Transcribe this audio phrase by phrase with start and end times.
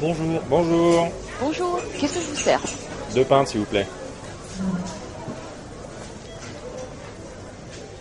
[0.00, 0.40] Bonjour.
[0.48, 1.08] Bonjour.
[1.42, 2.60] Bonjour, qu'est-ce que je vous sers
[3.14, 3.86] Deux pintes, s'il vous plaît.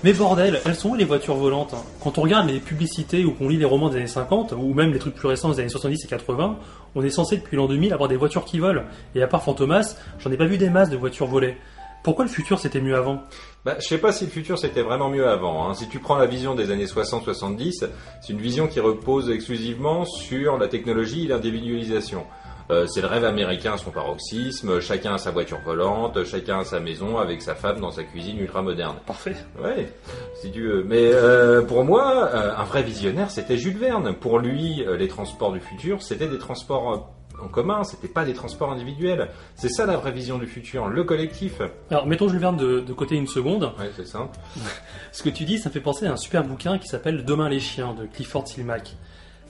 [0.06, 3.34] Mais bordel, elles sont où les voitures volantes hein Quand on regarde les publicités ou
[3.34, 5.68] qu'on lit les romans des années 50, ou même les trucs plus récents des années
[5.68, 6.58] 70 et 80,
[6.96, 8.84] on est censé depuis l'an 2000 avoir des voitures qui volent.
[9.14, 11.58] Et à part Fantomas, j'en ai pas vu des masses de voitures volées.
[12.04, 13.24] Pourquoi le futur c'était mieux avant?
[13.66, 15.68] Bah, je sais pas si le futur c'était vraiment mieux avant.
[15.70, 15.74] hein.
[15.74, 17.86] Si tu prends la vision des années 60-70,
[18.22, 22.26] c'est une vision qui repose exclusivement sur la technologie et l'individualisation.
[22.72, 26.64] Euh, c'est le rêve américain à son paroxysme, chacun a sa voiture volante, chacun a
[26.64, 28.98] sa maison avec sa femme dans sa cuisine ultra moderne.
[29.08, 29.36] Parfait.
[29.62, 29.92] Ouais,
[30.40, 30.84] si tu veux.
[30.84, 34.14] Mais euh, pour moi, euh, un vrai visionnaire, c'était Jules Verne.
[34.14, 37.10] Pour lui, les transports du futur, c'était des transports
[37.42, 39.30] en commun, c'était pas des transports individuels.
[39.56, 41.62] C'est ça la vraie vision du futur, le collectif.
[41.90, 43.72] Alors mettons Jules Verne de, de côté une seconde.
[43.80, 44.30] Ouais, c'est ça.
[45.12, 47.50] Ce que tu dis, ça me fait penser à un super bouquin qui s'appelle Demain
[47.50, 48.96] les chiens de Clifford Silmack.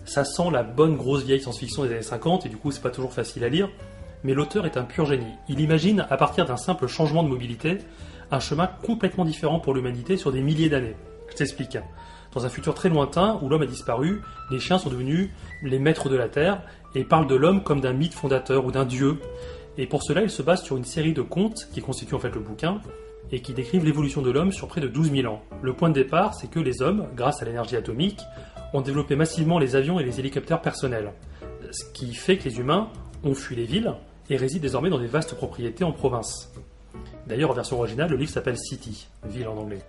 [0.05, 2.89] Ça sent la bonne grosse vieille science-fiction des années 50 et du coup c'est pas
[2.89, 3.69] toujours facile à lire.
[4.23, 5.33] Mais l'auteur est un pur génie.
[5.47, 7.77] Il imagine, à partir d'un simple changement de mobilité,
[8.31, 10.95] un chemin complètement différent pour l'humanité sur des milliers d'années.
[11.29, 11.77] Je t'explique.
[12.33, 15.29] Dans un futur très lointain où l'homme a disparu, les chiens sont devenus
[15.63, 16.61] les maîtres de la Terre
[16.95, 19.17] et parlent de l'homme comme d'un mythe fondateur ou d'un dieu.
[19.77, 22.33] Et pour cela, il se base sur une série de contes qui constituent en fait
[22.33, 22.81] le bouquin
[23.31, 25.41] et qui décrivent l'évolution de l'homme sur près de 12 000 ans.
[25.61, 28.21] Le point de départ, c'est que les hommes, grâce à l'énergie atomique,
[28.73, 31.13] ont développé massivement les avions et les hélicoptères personnels.
[31.71, 32.89] Ce qui fait que les humains
[33.23, 33.93] ont fui les villes
[34.29, 36.51] et résident désormais dans des vastes propriétés en province.
[37.27, 39.81] D'ailleurs, en version originale, le livre s'appelle City, ville en anglais.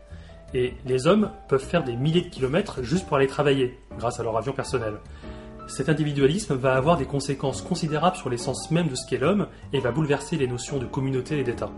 [0.54, 4.22] Et les hommes peuvent faire des milliers de kilomètres juste pour aller travailler, grâce à
[4.24, 4.94] leur avion personnel.
[5.68, 9.78] Cet individualisme va avoir des conséquences considérables sur l'essence même de ce qu'est l'homme et
[9.78, 11.70] va bouleverser les notions de communauté et d'État.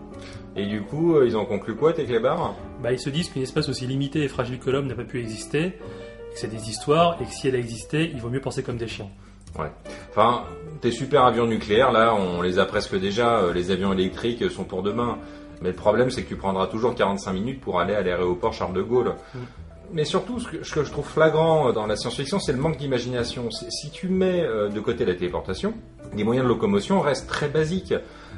[0.55, 3.43] Et du coup, euh, ils ont conclu quoi, tes clébards Bah, ils se disent qu'une
[3.43, 5.73] espèce aussi limitée et fragile que l'homme n'a pas pu exister,
[6.33, 8.77] que c'est des histoires et que si elle a existé, il vaut mieux penser comme
[8.77, 9.09] des chiens.
[9.59, 9.71] Ouais.
[10.09, 10.45] Enfin,
[10.81, 13.37] tes super avions nucléaires, là, on les a presque déjà.
[13.41, 15.19] euh, Les avions électriques sont pour demain.
[15.63, 18.73] Mais le problème, c'est que tu prendras toujours 45 minutes pour aller à l'aéroport Charles
[18.73, 19.15] de Gaulle.
[19.93, 22.77] Mais surtout, ce que, ce que je trouve flagrant dans la science-fiction, c'est le manque
[22.77, 23.49] d'imagination.
[23.51, 25.73] Si tu mets euh, de côté la téléportation,
[26.15, 27.93] les moyens de locomotion restent très basiques.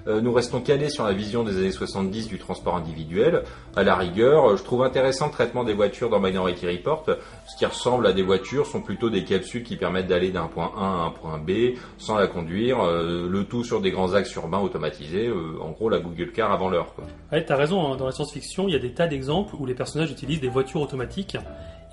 [0.07, 3.43] Euh, nous restons calés sur la vision des années 70 du transport individuel.
[3.75, 7.05] À la rigueur, euh, je trouve intéressant le traitement des voitures dans Minority Report.
[7.47, 10.71] Ce qui ressemble à des voitures sont plutôt des capsules qui permettent d'aller d'un point
[10.77, 14.33] A à un point B sans la conduire, euh, le tout sur des grands axes
[14.35, 16.93] urbains automatisés, en gros la Google Car avant l'heure.
[17.31, 19.73] Ouais, t'as raison, hein, dans la science-fiction, il y a des tas d'exemples où les
[19.73, 21.37] personnages utilisent des voitures automatiques,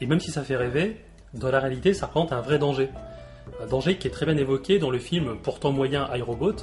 [0.00, 0.96] et même si ça fait rêver,
[1.34, 2.90] dans la réalité, ça représente un vrai danger.
[3.62, 6.56] Un danger qui est très bien évoqué dans le film Pourtant moyen iRobot.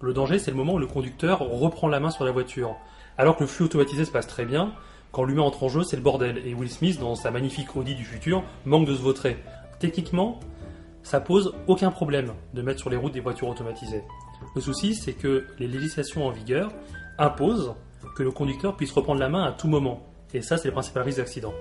[0.00, 2.76] Le danger, c'est le moment où le conducteur reprend la main sur la voiture.
[3.16, 4.72] Alors que le flux automatisé se passe très bien,
[5.10, 7.94] quand l'humain entre en jeu, c'est le bordel, et Will Smith, dans sa magnifique Audi
[7.94, 9.38] du futur, manque de se vautrer.
[9.80, 10.38] Techniquement,
[11.02, 14.02] ça pose aucun problème de mettre sur les routes des voitures automatisées.
[14.54, 16.70] Le souci, c'est que les législations en vigueur
[17.18, 17.74] imposent
[18.14, 20.06] que le conducteur puisse reprendre la main à tout moment.
[20.34, 21.54] Et ça, c'est le principal risque d'accident.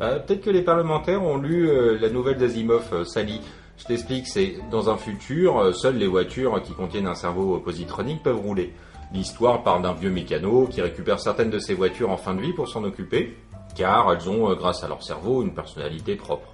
[0.00, 3.40] Euh, Peut-être que les parlementaires ont lu euh, la nouvelle d'Asimov, euh, Sally.
[3.76, 8.22] Je t'explique, c'est dans un futur, euh, seules les voitures qui contiennent un cerveau positronique
[8.22, 8.72] peuvent rouler.
[9.12, 12.52] L'histoire parle d'un vieux mécano qui récupère certaines de ses voitures en fin de vie
[12.52, 13.36] pour s'en occuper,
[13.74, 16.53] car elles ont, euh, grâce à leur cerveau, une personnalité propre.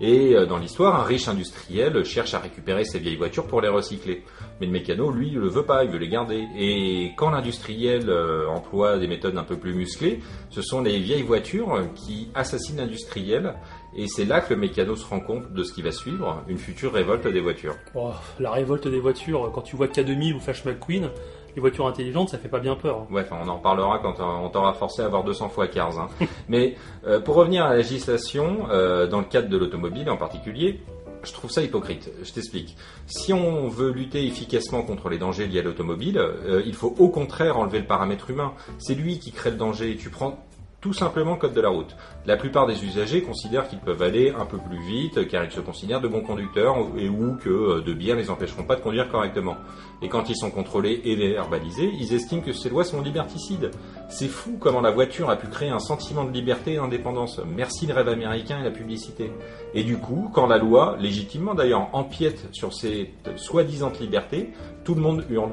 [0.00, 3.68] Et euh, dans l'histoire, un riche industriel cherche à récupérer ses vieilles voitures pour les
[3.68, 4.24] recycler.
[4.60, 6.44] Mais le mécano, lui, ne le veut pas, il veut les garder.
[6.58, 11.22] Et quand l'industriel euh, emploie des méthodes un peu plus musclées, ce sont les vieilles
[11.22, 13.54] voitures qui assassinent l'industriel.
[13.94, 16.58] Et c'est là que le mécano se rend compte de ce qui va suivre, une
[16.58, 17.76] future révolte des voitures.
[17.94, 18.10] Oh,
[18.40, 21.10] la révolte des voitures, quand tu vois K2000 ou Flash McQueen,
[21.54, 22.98] les voitures intelligentes, ça fait pas bien peur.
[23.00, 23.06] hein.
[23.14, 25.98] Ouais, enfin, on en reparlera quand euh, on t'aura forcé à avoir 200 fois Cars.
[25.98, 26.08] hein.
[26.48, 26.76] Mais
[27.06, 30.80] euh, pour revenir à la législation, euh, dans le cadre de l'automobile en particulier,
[31.22, 32.10] je trouve ça hypocrite.
[32.24, 32.76] Je t'explique.
[33.06, 36.20] Si on veut lutter efficacement contre les dangers liés à l'automobile,
[36.66, 38.54] il faut au contraire enlever le paramètre humain.
[38.78, 39.96] C'est lui qui crée le danger.
[39.96, 40.44] Tu prends
[40.82, 41.96] tout simplement le code de la route.
[42.26, 45.60] La plupart des usagers considèrent qu'ils peuvent aller un peu plus vite car ils se
[45.60, 49.08] considèrent de bons conducteurs et ou que euh, de biens les empêcheront pas de conduire
[49.08, 49.56] correctement.
[50.02, 53.70] Et quand ils sont contrôlés et verbalisés, ils estiment que ces lois sont liberticides.
[54.08, 57.40] C'est fou comment la voiture a pu créer un sentiment de liberté et d'indépendance.
[57.46, 59.30] Merci le rêve américain et la publicité.
[59.74, 64.50] Et du coup, quand la loi, légitimement d'ailleurs, empiète sur ces soi-disant libertés,
[64.84, 65.52] tout le monde hurle.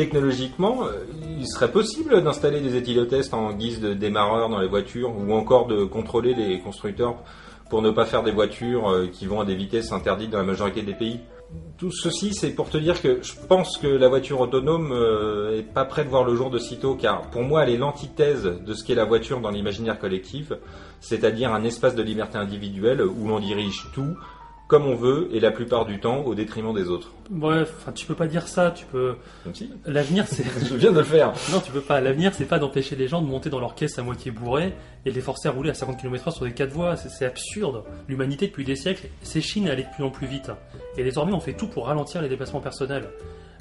[0.00, 1.04] Technologiquement, euh,
[1.38, 5.66] il serait possible d'installer des éthylotests en guise de démarreur dans les voitures ou encore
[5.66, 7.16] de contrôler les constructeurs
[7.68, 10.44] pour ne pas faire des voitures euh, qui vont à des vitesses interdites dans la
[10.44, 11.20] majorité des pays?
[11.76, 15.70] Tout ceci, c'est pour te dire que je pense que la voiture autonome euh, est
[15.70, 18.72] pas près de voir le jour de sitôt, car pour moi, elle est l'antithèse de
[18.72, 20.54] ce qu'est la voiture dans l'imaginaire collectif,
[21.00, 24.16] c'est-à-dire un espace de liberté individuelle où l'on dirige tout,
[24.70, 27.12] comme on veut et la plupart du temps au détriment des autres.
[27.28, 29.16] Bref, enfin, tu peux pas dire ça, tu peux.
[29.52, 29.68] Si.
[29.84, 30.44] L'avenir, c'est.
[30.64, 31.32] Je viens de le faire.
[31.50, 32.00] Non, tu peux pas.
[32.00, 34.72] L'avenir, c'est pas d'empêcher les gens de monter dans leur caisse à moitié bourrée
[35.04, 36.94] et de les forcer à rouler à 50 km/h sur des quatre voies.
[36.94, 37.82] C'est absurde.
[38.06, 40.52] L'humanité, depuis des siècles, s'échine à aller de plus en plus vite.
[40.96, 43.10] Et désormais, on fait tout pour ralentir les déplacements personnels.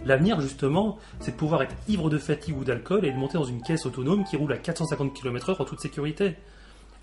[0.06, 3.45] L'avenir, justement, c'est de pouvoir être ivre de fatigue ou d'alcool et de monter dans
[3.45, 6.35] une caisse autonome qui roule à 450 km/h en toute sécurité.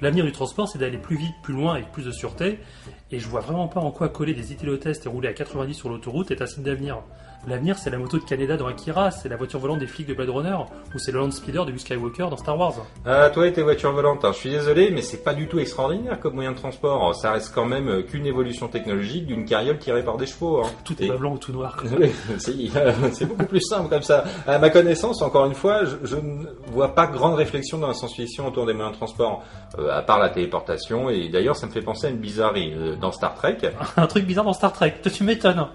[0.01, 2.59] L'avenir du transport, c'est d'aller plus vite, plus loin, avec plus de sûreté.
[3.11, 5.89] Et je vois vraiment pas en quoi coller des tests et rouler à 90 sur
[5.89, 6.99] l'autoroute est un signe d'avenir.
[7.49, 10.15] L'avenir, c'est la moto de Canada dans Akira, c'est la voiture volante des flics de
[10.15, 10.57] Blade Runner,
[10.93, 12.75] ou c'est le Land Speeder de Luke Skywalker dans Star Wars.
[13.05, 15.61] Ah, toi et tes voitures volantes, hein, je suis désolé, mais c'est pas du tout
[15.61, 17.15] extraordinaire comme moyen de transport.
[17.15, 20.65] Ça reste quand même euh, qu'une évolution technologique d'une carriole tirée par des chevaux.
[20.65, 20.69] hein.
[20.85, 21.81] Tout est pas blanc ou tout noir.
[22.01, 24.25] euh, c'est beaucoup plus simple comme ça.
[24.49, 27.95] À ma connaissance, encore une fois, je, je ne vois pas grande réflexion dans la
[27.95, 29.45] science-fiction autour des moyens de transport,
[29.79, 31.11] euh, à part la téléportation.
[31.11, 33.59] Et d'ailleurs, ça me fait penser à une bizarrerie euh, dans Star Trek.
[33.97, 35.57] un truc bizarre dans Star Trek, toi tu m'étonnes.
[35.57, 35.69] Non,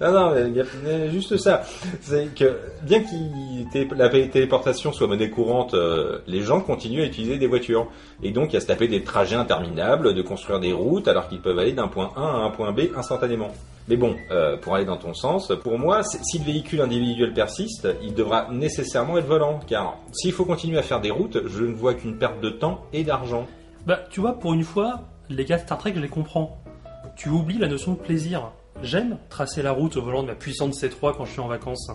[0.12, 1.62] non, mais il y a juste ça.
[2.00, 7.38] C'est que bien que la téléportation soit monnaie courante, euh, les gens continuent à utiliser
[7.38, 7.88] des voitures.
[8.22, 11.58] Et donc, à se taper des trajets interminables, de construire des routes, alors qu'ils peuvent
[11.58, 13.52] aller d'un point A à un point B instantanément.
[13.88, 17.86] Mais bon, euh, pour aller dans ton sens, pour moi, si le véhicule individuel persiste,
[18.02, 19.60] il devra nécessairement être volant.
[19.66, 22.84] Car s'il faut continuer à faire des routes, je ne vois qu'une perte de temps
[22.92, 23.46] et d'argent.
[23.86, 26.58] Bah, tu vois, pour une fois, les gars de Star Trek, je les comprends.
[27.14, 28.50] Tu oublies la notion de plaisir.
[28.82, 31.90] J'aime tracer la route au volant de ma puissante C3 quand je suis en vacances.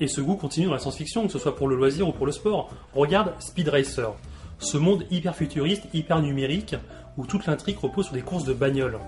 [0.00, 2.26] Et ce goût continue dans la science-fiction, que ce soit pour le loisir ou pour
[2.26, 2.70] le sport.
[2.94, 4.12] Regarde Speed Racer.
[4.58, 6.76] Ce monde hyper futuriste, hyper numérique,
[7.16, 8.98] où toute l'intrigue repose sur des courses de bagnoles.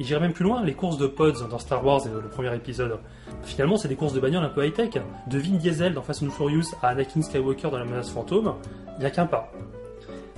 [0.00, 2.54] Et j'irai même plus loin, les courses de Pods dans Star Wars, euh, le premier
[2.54, 2.98] épisode.
[3.42, 4.90] Finalement, c'est des courses de bagnoles un peu high-tech.
[5.28, 8.54] De Vin Diesel dans Fast and Furious à Anakin Skywalker dans La menace fantôme,
[8.96, 9.52] il n'y a qu'un pas.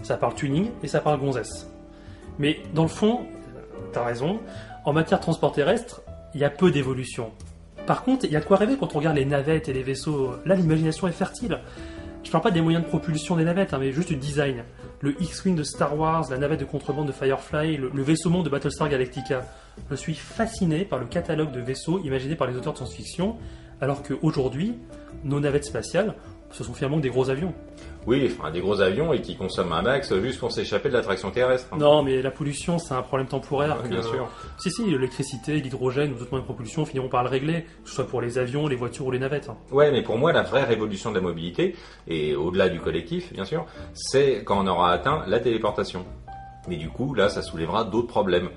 [0.03, 1.71] Ça parle tuning et ça parle gonzesse.
[2.39, 3.21] Mais dans le fond,
[3.93, 4.41] t'as raison,
[4.85, 6.03] en matière de transport terrestre,
[6.35, 7.33] il y a peu d'évolution.
[7.87, 9.83] Par contre, il y a de quoi rêver quand on regarde les navettes et les
[9.83, 10.35] vaisseaux.
[10.45, 11.61] Là, l'imagination est fertile.
[12.27, 14.65] Je parle pas des moyens de propulsion des navettes, hein, mais juste du design.
[15.01, 18.45] Le X-Wing de Star Wars, la navette de contrebande de Firefly, le, le vaisseau monde
[18.45, 19.45] de Battlestar Galactica.
[19.89, 23.37] Je suis fasciné par le catalogue de vaisseaux imaginés par les auteurs de science-fiction,
[23.81, 24.75] alors qu'aujourd'hui,
[25.23, 26.17] nos navettes spatiales,
[26.51, 27.55] ce sont finalement des gros avions.
[28.07, 31.31] Oui, enfin, des gros avions et qui consomment un max juste pour s'échapper de l'attraction
[31.31, 31.69] terrestre.
[31.73, 31.79] hein.
[31.79, 33.77] Non, mais la pollution, c'est un problème temporaire.
[33.79, 34.29] Ouais, que- bien sûr.
[34.59, 37.95] Si, si, l'électricité, l'hydrogène ou d'autres moyens de propulsion finiront par le régler, que ce
[37.97, 39.49] soit pour les avions, les voitures ou les navettes.
[39.49, 39.57] hein.
[39.73, 41.75] Ouais, mais pour moi, la vraie révolution de la mobilité,
[42.07, 46.05] et au-delà du collectif, bien sûr, c'est quand on aura atteint la téléportation.
[46.69, 48.51] Mais du coup, là, ça soulèvera d'autres problèmes.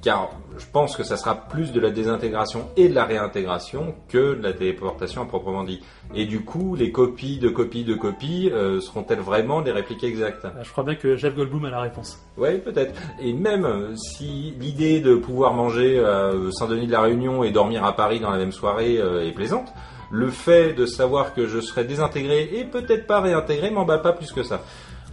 [0.00, 4.34] Car je pense que ça sera plus de la désintégration et de la réintégration que
[4.34, 5.80] de la téléportation à proprement dit.
[6.14, 10.44] Et du coup, les copies de copies de copies euh, seront-elles vraiment des répliques exactes?
[10.44, 12.18] Euh, Je crois bien que Jeff Goldblum a la réponse.
[12.36, 12.94] Ouais, peut-être.
[13.20, 17.94] Et même si l'idée de pouvoir manger à Saint-Denis de la Réunion et dormir à
[17.94, 19.72] Paris dans la même soirée euh, est plaisante,
[20.10, 24.32] le fait de savoir que je serai désintégré et peut-être pas réintégré m'emballe pas plus
[24.32, 24.62] que ça.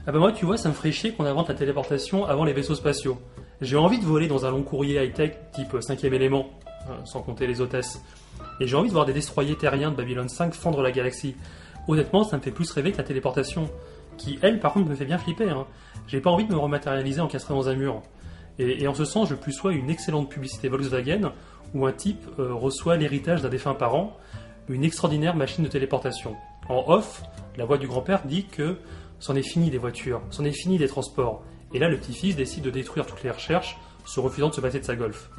[0.08, 2.54] Ah bah moi, tu vois, ça me ferait chier qu'on invente la téléportation avant les
[2.54, 3.18] vaisseaux spatiaux.
[3.62, 6.48] J'ai envie de voler dans un long courrier high-tech type 5 élément,
[6.90, 8.02] euh, sans compter les hôtesses.
[8.60, 11.36] Et j'ai envie de voir des destroyers terriens de Babylon 5 fendre la galaxie.
[11.88, 13.70] Honnêtement, ça me fait plus rêver que la téléportation,
[14.18, 15.50] qui, elle, par contre, me fait bien flipper.
[15.50, 15.68] Hein.
[16.08, 18.02] J'ai pas envie de me rematérialiser encastré dans un mur.
[18.60, 21.32] Et, et en ce sens, je plus sois une excellente publicité Volkswagen,
[21.74, 24.18] où un type euh, reçoit l'héritage d'un défunt parent,
[24.70, 26.36] une extraordinaire machine de téléportation.
[26.70, 27.24] En off,
[27.58, 28.78] la voix du grand-père dit que
[29.20, 31.44] c'en est fini des voitures, c'en est fini des transports.
[31.74, 34.80] Et là, le petit-fils décide de détruire toutes les recherches, se refusant de se passer
[34.80, 35.30] de sa golf.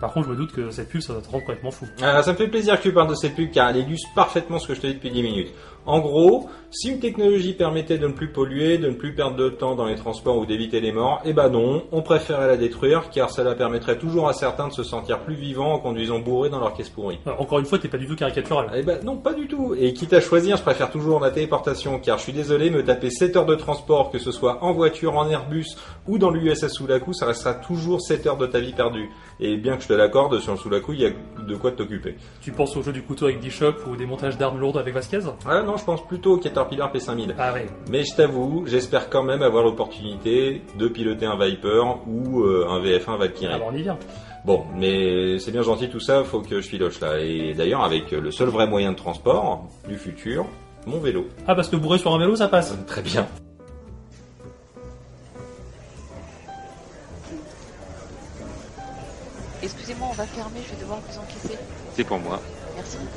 [0.00, 1.86] Par contre, je me doute que cette pub, ça va te rendre complètement fou.
[2.02, 4.58] Ah, ça me fait plaisir que tu parles de cette pub car elle illustre parfaitement
[4.58, 5.54] ce que je te dis depuis 10 minutes.
[5.86, 9.48] En gros, si une technologie permettait de ne plus polluer, de ne plus perdre de
[9.48, 13.08] temps dans les transports ou d'éviter les morts, eh ben non, on préférait la détruire
[13.10, 16.58] car cela permettrait toujours à certains de se sentir plus vivants en conduisant bourrés dans
[16.58, 17.20] leur caisse pourrie.
[17.38, 18.68] Encore une fois, t'es pas du tout caricatural.
[18.74, 19.76] Eh ben non, pas du tout.
[19.78, 23.10] Et quitte à choisir, je préfère toujours la téléportation, car je suis désolé, me taper
[23.10, 25.76] 7 heures de transport, que ce soit en voiture, en Airbus
[26.08, 29.08] ou dans l'USS Sulaku, ça restera toujours 7 heures de ta vie perdue.
[29.38, 32.16] Et bien que je te l'accorde, sur le Sulaku, il y a de quoi t'occuper.
[32.40, 35.20] Tu penses au jeu du couteau avec Bishop ou des montages d'armes lourdes avec Vasquez?
[35.46, 37.34] Ah non, je pense plutôt au Caterpillar P5000.
[37.38, 37.66] Ah ouais.
[37.88, 42.80] Mais je t'avoue, j'espère quand même avoir l'opportunité de piloter un Viper ou euh, un
[42.80, 43.54] VF1 Valkyrie.
[43.54, 43.96] Alors on y vient.
[44.44, 47.20] Bon, mais c'est bien gentil tout ça, faut que je filoche là.
[47.20, 50.46] Et d'ailleurs, avec le seul vrai moyen de transport du futur,
[50.84, 51.26] mon vélo.
[51.46, 52.76] Ah, parce que bourré sur un vélo, ça passe.
[52.88, 53.28] Très bien.
[59.66, 61.60] Excusez-moi, on va fermer, je vais devoir vous encaisser.
[61.88, 62.44] C'est pour moi.
[62.72, 63.12] Merci.